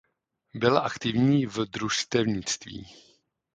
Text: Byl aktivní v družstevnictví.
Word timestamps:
Byl 0.53 0.77
aktivní 0.77 1.45
v 1.45 1.57
družstevnictví. 1.65 2.87